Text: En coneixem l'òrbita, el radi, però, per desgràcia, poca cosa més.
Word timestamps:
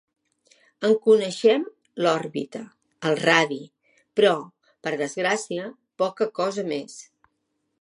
En 0.87 0.93
coneixem 1.07 1.65
l'òrbita, 2.05 2.61
el 3.09 3.17
radi, 3.21 3.59
però, 4.21 4.33
per 4.87 4.95
desgràcia, 5.03 5.69
poca 6.05 6.29
cosa 6.41 6.65
més. 6.73 6.97